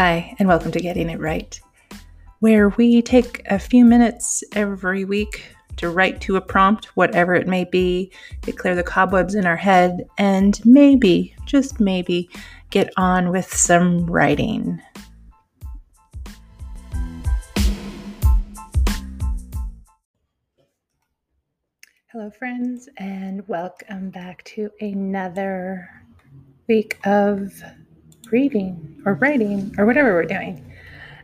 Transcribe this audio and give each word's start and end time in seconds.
Hi, 0.00 0.32
and 0.38 0.46
welcome 0.46 0.70
to 0.70 0.78
Getting 0.78 1.10
It 1.10 1.18
Right, 1.18 1.60
where 2.38 2.68
we 2.68 3.02
take 3.02 3.42
a 3.46 3.58
few 3.58 3.84
minutes 3.84 4.44
every 4.52 5.04
week 5.04 5.56
to 5.74 5.90
write 5.90 6.20
to 6.20 6.36
a 6.36 6.40
prompt, 6.40 6.84
whatever 6.96 7.34
it 7.34 7.48
may 7.48 7.64
be, 7.64 8.12
to 8.42 8.52
clear 8.52 8.76
the 8.76 8.84
cobwebs 8.84 9.34
in 9.34 9.44
our 9.44 9.56
head, 9.56 10.06
and 10.16 10.64
maybe, 10.64 11.34
just 11.46 11.80
maybe, 11.80 12.30
get 12.70 12.92
on 12.96 13.32
with 13.32 13.52
some 13.52 14.06
writing. 14.06 14.80
Hello, 22.12 22.30
friends, 22.30 22.88
and 22.98 23.42
welcome 23.48 24.10
back 24.10 24.44
to 24.44 24.70
another 24.80 25.90
week 26.68 27.00
of 27.04 27.60
reading 28.30 29.02
or 29.04 29.14
writing 29.14 29.74
or 29.78 29.86
whatever 29.86 30.12
we're 30.14 30.24
doing. 30.24 30.64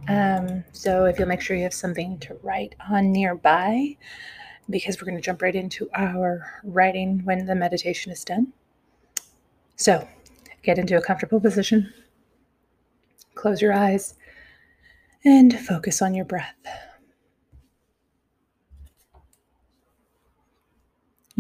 Um, 0.09 0.65
so, 0.73 1.07
if 1.07 1.19
you'll 1.19 1.29
make 1.29 1.41
sure 1.41 1.57
you 1.57 1.63
have 1.63 1.75
something 1.75 2.19
to 2.21 2.35
write 2.43 2.75
on 2.91 3.11
nearby, 3.11 3.97
because 4.69 5.01
we're 5.01 5.07
going 5.07 5.17
to 5.17 5.23
jump 5.23 5.43
right 5.43 5.55
into 5.55 5.89
our 5.95 6.61
writing 6.65 7.21
when 7.25 7.47
the 7.47 7.55
meditation 7.55 8.13
is 8.13 8.25
done. 8.25 8.53
So, 9.77 10.07
get 10.63 10.79
into 10.79 10.97
a 10.97 11.03
comfortable 11.03 11.41
position, 11.41 11.93
close 13.35 13.61
your 13.61 13.73
eyes, 13.73 14.15
and 15.25 15.59
focus 15.59 16.02
on 16.02 16.15
your 16.15 16.25
breath. 16.25 16.55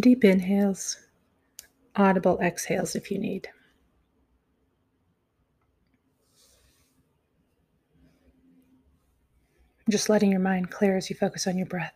Deep 0.00 0.24
inhales, 0.24 0.98
audible 1.94 2.38
exhales 2.40 2.96
if 2.96 3.10
you 3.10 3.18
need. 3.18 3.48
Just 9.90 10.08
letting 10.08 10.30
your 10.30 10.40
mind 10.40 10.70
clear 10.70 10.96
as 10.96 11.10
you 11.10 11.16
focus 11.16 11.46
on 11.46 11.58
your 11.58 11.66
breath. 11.66 11.92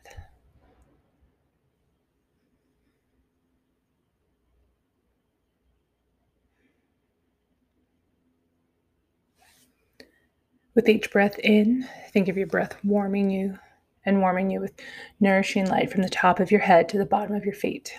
With 10.75 10.89
each 10.89 11.11
breath 11.11 11.39
in, 11.41 11.89
think 12.13 12.29
of 12.29 12.37
your 12.37 12.47
breath 12.47 12.77
warming 12.85 13.31
you 13.31 13.59
and 14.05 14.21
warming 14.21 14.51
you 14.51 14.61
with 14.61 14.75
nourishing 15.19 15.67
light 15.67 15.91
from 15.91 16.03
the 16.03 16.09
top 16.09 16.41
of 16.41 16.51
your 16.51 16.61
head 16.61 16.89
to 16.91 16.99
the 16.99 17.07
bottom 17.07 17.35
of 17.35 17.45
your 17.45 17.55
feet. 17.55 17.95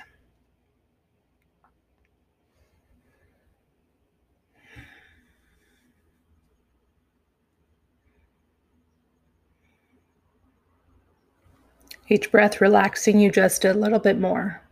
Each 12.12 12.32
breath 12.32 12.60
relaxing 12.60 13.20
you 13.20 13.32
just 13.32 13.64
a 13.66 13.74
little 13.74 14.00
bit 14.00 14.20
more. 14.20 14.64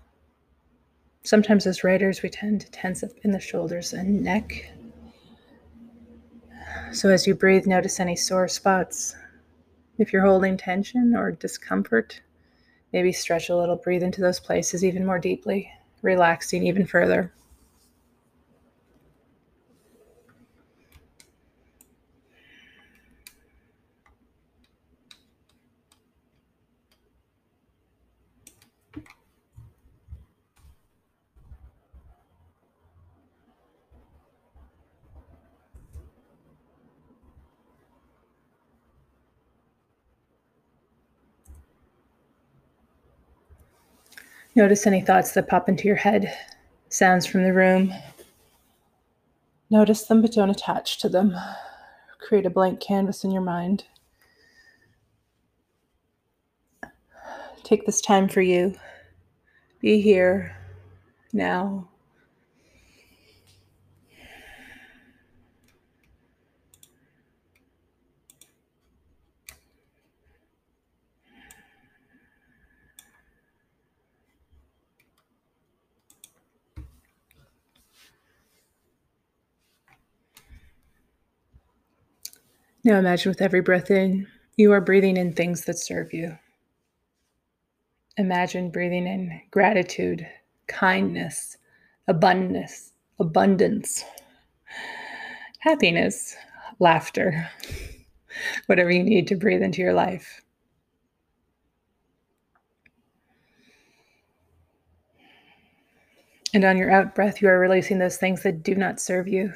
Sometimes, 1.21 1.67
as 1.67 1.83
writers, 1.83 2.23
we 2.23 2.29
tend 2.29 2.61
to 2.61 2.71
tense 2.71 3.03
up 3.03 3.11
in 3.23 3.29
the 3.29 3.39
shoulders 3.39 3.93
and 3.93 4.23
neck. 4.23 4.71
So, 6.91 7.09
as 7.09 7.27
you 7.27 7.35
breathe, 7.35 7.67
notice 7.67 7.99
any 7.99 8.15
sore 8.15 8.47
spots. 8.47 9.15
If 9.99 10.11
you're 10.11 10.25
holding 10.25 10.57
tension 10.57 11.15
or 11.15 11.31
discomfort, 11.31 12.21
maybe 12.91 13.11
stretch 13.11 13.49
a 13.49 13.55
little, 13.55 13.75
breathe 13.75 14.01
into 14.01 14.21
those 14.21 14.39
places 14.39 14.83
even 14.83 15.05
more 15.05 15.19
deeply, 15.19 15.69
relaxing 16.01 16.65
even 16.65 16.87
further. 16.87 17.31
Notice 44.57 44.87
any 44.87 45.01
thoughts 45.01 45.33
that 45.33 45.47
pop 45.47 45.69
into 45.69 45.87
your 45.87 45.97
head, 45.97 46.35
sounds 46.89 47.27
from 47.27 47.43
the 47.43 47.53
room. 47.53 47.93
Notice 49.69 50.05
them, 50.05 50.19
but 50.23 50.31
don't 50.31 50.49
attach 50.49 50.97
to 51.01 51.09
them. 51.09 51.37
Create 52.17 52.47
a 52.47 52.49
blank 52.49 52.79
canvas 52.79 53.23
in 53.23 53.29
your 53.29 53.43
mind. 53.43 53.83
Take 57.61 57.85
this 57.85 58.01
time 58.01 58.27
for 58.27 58.41
you. 58.41 58.73
Be 59.79 60.01
here 60.01 60.57
now. 61.33 61.87
Now 82.87 82.99
imagine 82.99 83.31
with 83.31 83.41
every 83.41 83.59
breath 83.59 83.91
in, 83.91 84.27
you 84.55 84.71
are 84.71 84.79
breathing 84.79 85.17
in 85.17 85.33
things 85.33 85.65
that 85.65 85.77
serve 85.77 86.13
you. 86.13 86.37
Imagine 88.15 88.69
breathing 88.69 89.05
in 89.05 89.41
gratitude, 89.51 90.25
kindness, 90.69 91.57
abundance, 92.07 92.93
abundance, 93.19 94.05
happiness, 95.59 96.37
laughter, 96.79 97.49
whatever 98.67 98.89
you 98.89 99.03
need 99.03 99.27
to 99.27 99.35
breathe 99.35 99.63
into 99.63 99.81
your 99.81 99.93
life. 99.93 100.41
And 106.53 106.63
on 106.63 106.77
your 106.77 106.89
out 106.89 107.15
breath, 107.15 107.41
you 107.41 107.49
are 107.49 107.59
releasing 107.59 107.99
those 107.99 108.15
things 108.15 108.43
that 108.43 108.63
do 108.63 108.75
not 108.75 109.01
serve 109.01 109.27
you 109.27 109.51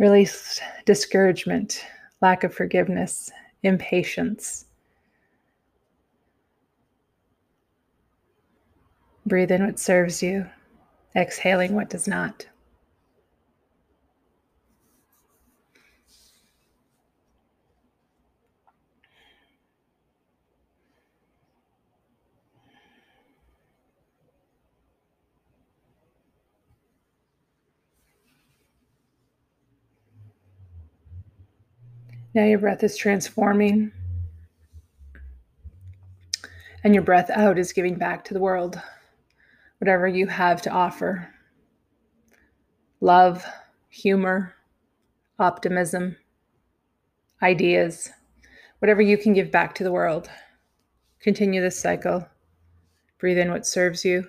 Release 0.00 0.58
discouragement, 0.86 1.84
lack 2.22 2.42
of 2.42 2.54
forgiveness, 2.54 3.30
impatience. 3.62 4.64
Breathe 9.26 9.50
in 9.50 9.66
what 9.66 9.78
serves 9.78 10.22
you, 10.22 10.46
exhaling 11.14 11.74
what 11.74 11.90
does 11.90 12.08
not. 12.08 12.46
Now 32.32 32.44
your 32.44 32.60
breath 32.60 32.84
is 32.84 32.96
transforming, 32.96 33.90
and 36.84 36.94
your 36.94 37.02
breath 37.02 37.28
out 37.30 37.58
is 37.58 37.72
giving 37.72 37.96
back 37.96 38.24
to 38.26 38.34
the 38.34 38.40
world 38.40 38.80
whatever 39.78 40.06
you 40.06 40.26
have 40.26 40.62
to 40.62 40.70
offer 40.70 41.28
love, 43.00 43.44
humor, 43.88 44.54
optimism, 45.38 46.16
ideas, 47.42 48.10
whatever 48.78 49.00
you 49.00 49.16
can 49.16 49.32
give 49.32 49.50
back 49.50 49.74
to 49.74 49.82
the 49.82 49.92
world. 49.92 50.28
Continue 51.20 51.60
this 51.60 51.80
cycle. 51.80 52.28
Breathe 53.18 53.38
in 53.38 53.50
what 53.50 53.66
serves 53.66 54.04
you, 54.04 54.28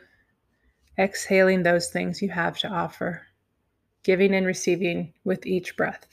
exhaling 0.97 1.63
those 1.63 1.89
things 1.89 2.21
you 2.21 2.29
have 2.29 2.57
to 2.59 2.67
offer, 2.67 3.27
giving 4.03 4.33
and 4.33 4.45
receiving 4.45 5.13
with 5.23 5.45
each 5.45 5.75
breath. 5.77 6.07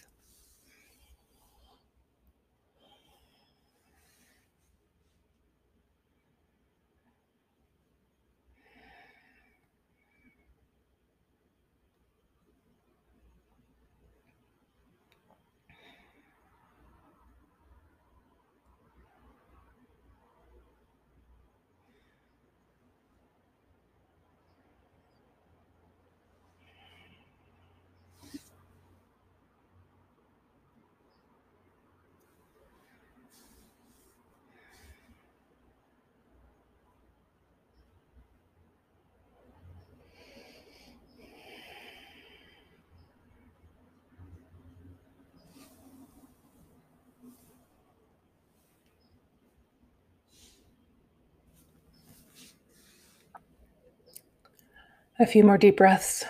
A 55.21 55.27
few 55.27 55.43
more 55.43 55.59
deep 55.59 55.77
breaths. 55.77 56.25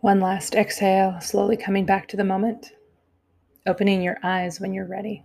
One 0.00 0.20
last 0.20 0.54
exhale, 0.54 1.20
slowly 1.20 1.58
coming 1.58 1.84
back 1.84 2.08
to 2.08 2.16
the 2.16 2.24
moment, 2.24 2.72
opening 3.66 4.00
your 4.00 4.16
eyes 4.22 4.60
when 4.60 4.72
you're 4.72 4.86
ready. 4.86 5.24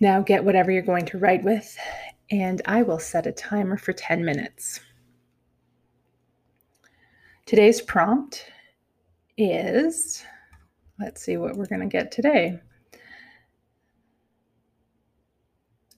Now 0.00 0.20
get 0.22 0.44
whatever 0.44 0.72
you're 0.72 0.82
going 0.82 1.06
to 1.06 1.18
write 1.18 1.44
with, 1.44 1.78
and 2.30 2.60
I 2.64 2.82
will 2.82 2.98
set 2.98 3.26
a 3.26 3.32
timer 3.32 3.76
for 3.76 3.92
10 3.92 4.24
minutes. 4.24 4.80
Today's 7.46 7.82
prompt 7.82 8.46
is 9.36 10.24
let's 10.98 11.22
see 11.22 11.36
what 11.36 11.56
we're 11.56 11.66
going 11.66 11.82
to 11.82 11.86
get 11.86 12.10
today. 12.10 12.58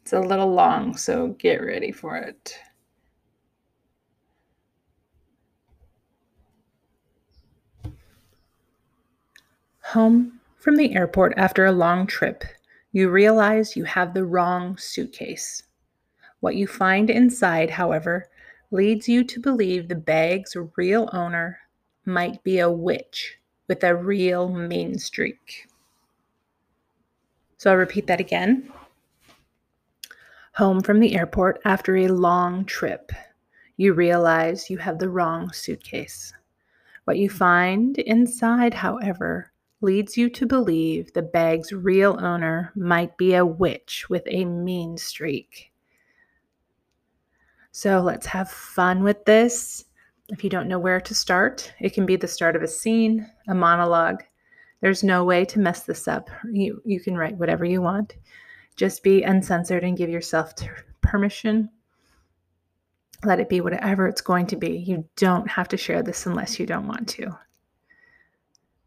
It's 0.02 0.12
a 0.12 0.19
little 0.19 0.52
long, 0.52 0.96
so 0.96 1.28
get 1.38 1.64
ready 1.64 1.93
for 1.93 2.16
it. 2.16 2.58
Home 9.84 10.40
from 10.56 10.75
the 10.75 10.96
airport 10.96 11.34
after 11.37 11.66
a 11.66 11.72
long 11.72 12.08
trip, 12.08 12.42
you 12.90 13.08
realize 13.08 13.76
you 13.76 13.84
have 13.84 14.14
the 14.14 14.25
wrong 14.25 14.76
suitcase. 14.78 15.62
What 16.40 16.56
you 16.56 16.66
find 16.66 17.08
inside, 17.08 17.70
however, 17.70 18.28
leads 18.76 19.08
you 19.08 19.25
to 19.25 19.40
believe 19.40 19.88
the 19.88 19.94
bag's 19.94 20.55
real 20.76 21.08
owner 21.14 21.58
might 22.05 22.44
be 22.44 22.58
a 22.58 22.70
witch 22.70 23.38
with 23.69 23.82
a 23.82 23.96
real 23.96 24.50
mean 24.50 24.99
streak. 24.99 25.67
So 27.56 27.70
I'll 27.70 27.78
repeat 27.78 28.06
that 28.06 28.20
again. 28.20 28.70
Home 30.56 30.82
from 30.82 31.00
the 31.00 31.17
airport 31.17 31.58
after 31.64 31.96
a 31.96 32.08
long 32.08 32.67
trip, 32.67 33.12
you 33.78 33.94
realize 33.94 34.69
you 34.69 34.76
have 34.76 34.99
the 34.99 35.08
wrong 35.08 35.50
suitcase. 35.52 36.34
What 37.05 37.17
you 37.17 37.31
find 37.31 37.96
inside, 37.96 38.75
however, 38.75 39.52
leads 39.81 40.19
you 40.19 40.28
to 40.28 40.44
believe 40.44 41.14
the 41.14 41.23
bag's 41.23 41.73
real 41.73 42.19
owner 42.20 42.73
might 42.75 43.17
be 43.17 43.34
a 43.37 43.46
witch 43.46 44.11
with 44.11 44.25
a 44.26 44.44
mean 44.44 44.99
streak. 44.99 45.73
So 47.76 48.00
let's 48.00 48.25
have 48.25 48.50
fun 48.50 49.02
with 49.02 49.23
this. 49.26 49.84
If 50.31 50.43
you 50.43 50.49
don't 50.49 50.67
know 50.67 50.78
where 50.78 50.99
to 50.99 51.14
start, 51.14 51.75
it 51.78 51.93
can 51.93 52.06
be 52.06 52.17
the 52.17 52.26
start 52.26 52.56
of 52.56 52.62
a 52.62 52.67
scene, 52.67 53.31
a 53.49 53.55
monologue. 53.55 54.25
There's 54.81 55.05
no 55.05 55.25
way 55.25 55.44
to 55.44 55.58
mess 55.58 55.82
this 55.82 56.08
up. 56.08 56.31
You, 56.50 56.81
you 56.87 57.00
can 57.00 57.19
write 57.19 57.37
whatever 57.37 57.67
you 57.67 57.82
want. 57.82 58.14
Just 58.76 59.02
be 59.02 59.25
uncensored 59.25 59.84
and 59.84 59.94
give 59.94 60.08
yourself 60.08 60.55
permission. 61.02 61.69
Let 63.26 63.40
it 63.40 63.50
be 63.50 63.61
whatever 63.61 64.08
it's 64.08 64.23
going 64.23 64.46
to 64.46 64.56
be. 64.56 64.78
You 64.78 65.06
don't 65.17 65.46
have 65.50 65.69
to 65.69 65.76
share 65.76 66.02
this 66.02 66.25
unless 66.25 66.58
you 66.58 66.64
don't 66.64 66.88
want 66.88 67.11
to 67.11 67.37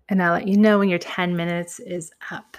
and 0.09 0.21
I'll 0.21 0.33
let 0.33 0.47
you 0.47 0.57
know 0.57 0.79
when 0.79 0.89
your 0.89 0.99
10 0.99 1.35
minutes 1.35 1.79
is 1.79 2.11
up. 2.31 2.57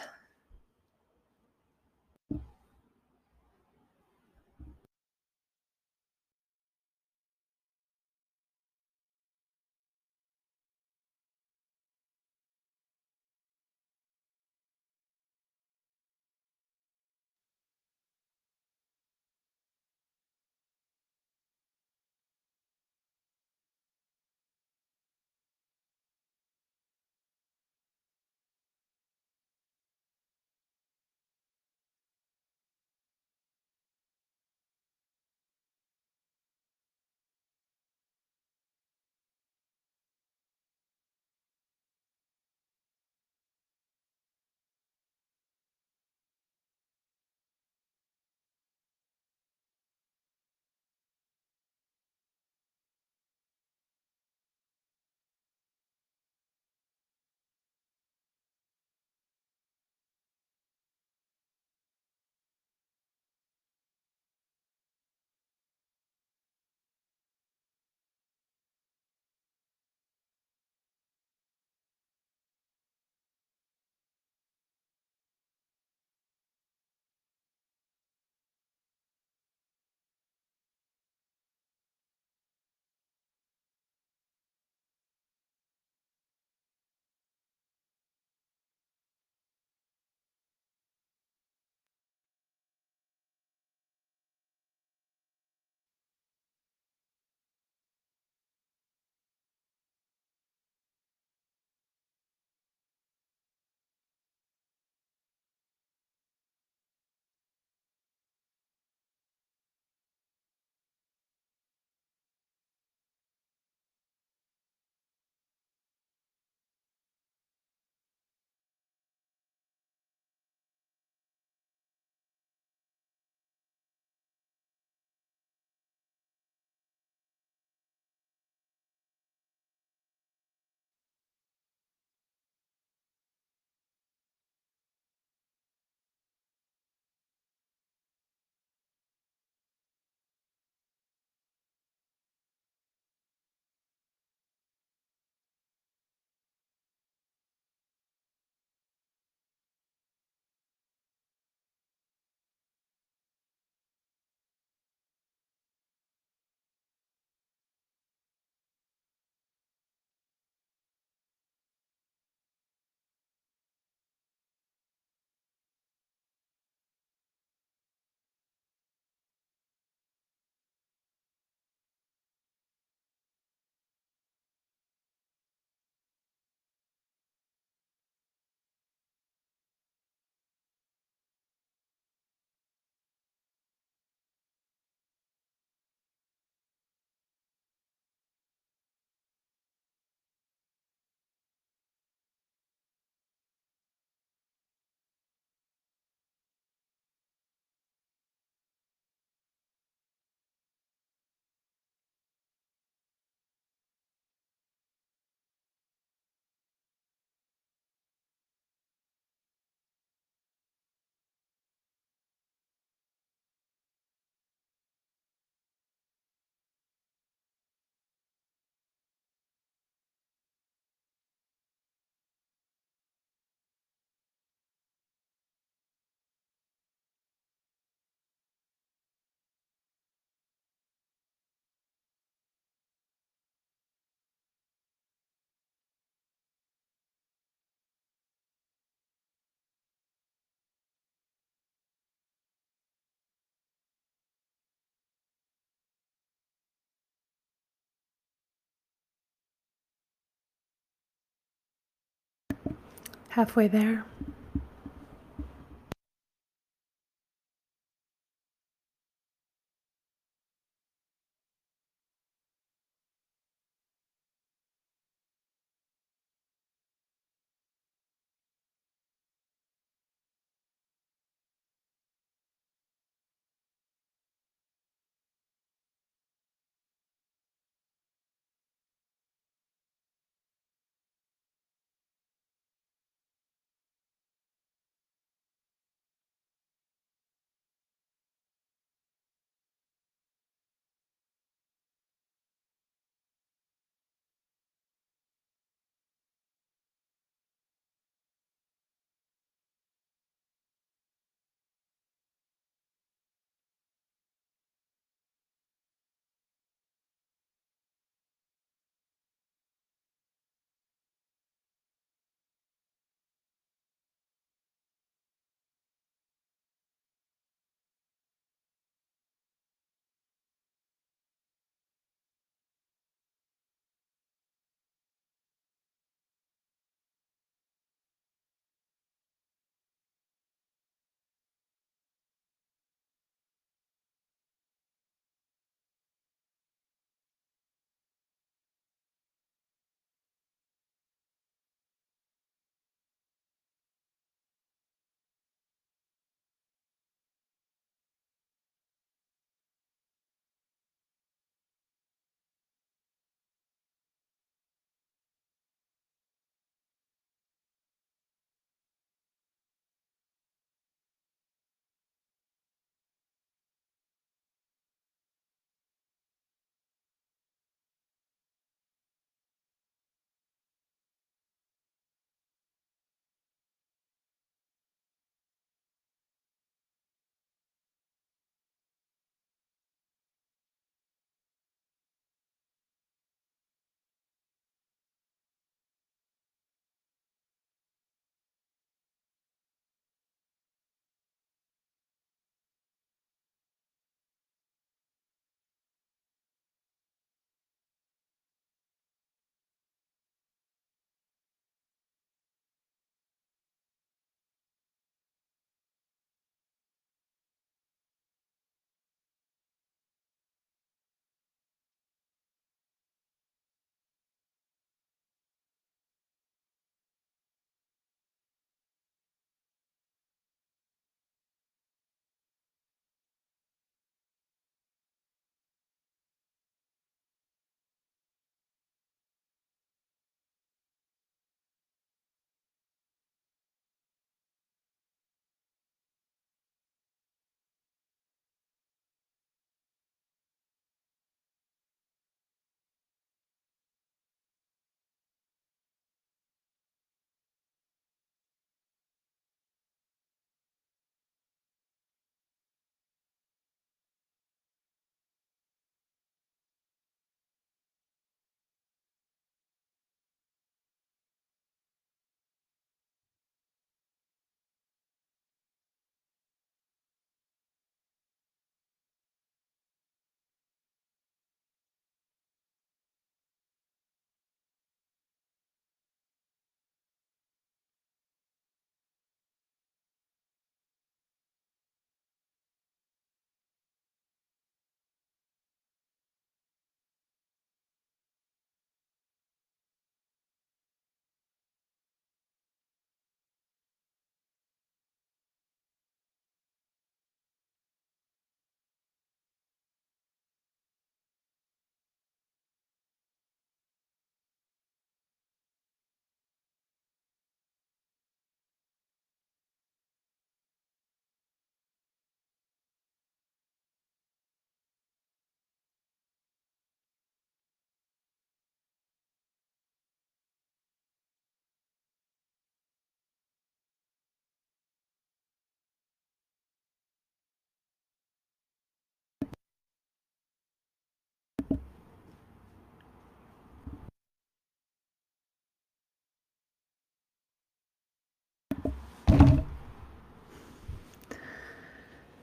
Halfway 253.30 253.68
there. 253.68 254.04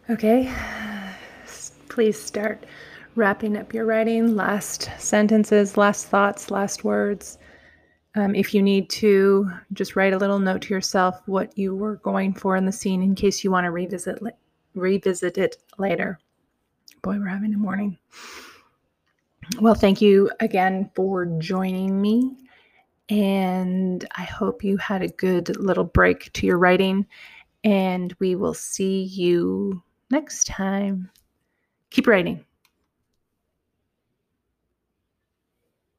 Okay, 0.10 0.50
please 1.90 2.18
start 2.18 2.66
wrapping 3.16 3.58
up 3.58 3.74
your 3.74 3.84
writing. 3.84 4.38
Last 4.38 4.90
sentences, 4.98 5.76
last 5.76 6.08
thoughts, 6.08 6.50
last 6.50 6.86
words. 6.86 7.38
Um, 8.16 8.34
if 8.34 8.54
you 8.54 8.62
need 8.62 8.90
to, 8.92 9.52
just 9.74 9.98
write 9.98 10.14
a 10.14 10.18
little 10.18 10.40
note 10.40 10.62
to 10.62 10.74
yourself 10.74 11.22
what 11.26 11.58
you 11.58 11.76
were 11.76 11.98
going 11.98 12.34
for 12.34 12.56
in 12.56 12.66
the 12.66 12.72
scene 12.72 13.04
in 13.04 13.16
case 13.16 13.44
you 13.44 13.52
want 13.52 13.66
to 13.66 13.72
revisit 13.72 14.22
revisit 14.76 15.38
it 15.38 15.58
later. 15.78 16.18
Boy, 17.02 17.20
we're 17.20 17.28
having 17.28 17.54
a 17.54 17.58
morning. 17.58 17.98
Well, 19.60 19.76
thank 19.76 20.02
you 20.02 20.32
again 20.40 20.90
for 20.96 21.26
joining 21.26 22.02
me. 22.02 22.32
And 23.10 24.08
I 24.16 24.24
hope 24.24 24.64
you 24.64 24.78
had 24.78 25.02
a 25.02 25.10
good 25.10 25.58
little 25.58 25.84
break 25.84 26.32
to 26.34 26.46
your 26.46 26.58
writing. 26.58 27.06
And 27.66 28.16
we 28.20 28.36
will 28.36 28.54
see 28.54 29.04
you 29.04 29.84
next 30.10 30.48
time. 30.48 31.10
Keep 31.90 32.08
writing. 32.08 32.46